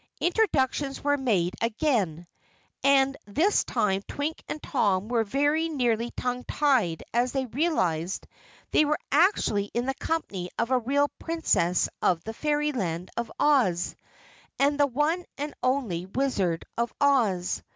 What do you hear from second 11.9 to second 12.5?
of the